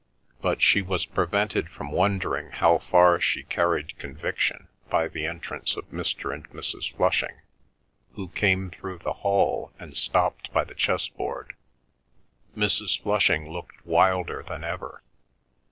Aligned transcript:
But 0.41 0.63
she 0.63 0.81
was 0.81 1.05
prevented 1.05 1.69
from 1.69 1.91
wondering 1.91 2.49
how 2.49 2.79
far 2.79 3.19
she 3.19 3.43
carried 3.43 3.99
conviction 3.99 4.67
by 4.89 5.07
the 5.07 5.27
entrance 5.27 5.75
of 5.77 5.91
Mr. 5.91 6.33
and 6.33 6.49
Mrs. 6.49 6.91
Flushing, 6.95 7.39
who 8.13 8.29
came 8.29 8.71
through 8.71 8.97
the 8.97 9.13
hall 9.21 9.71
and 9.77 9.95
stopped 9.95 10.51
by 10.51 10.63
the 10.63 10.73
chess 10.73 11.07
board. 11.07 11.53
Mrs. 12.57 12.99
Flushing 12.99 13.51
looked 13.51 13.85
wilder 13.85 14.41
than 14.47 14.63
ever. 14.63 15.03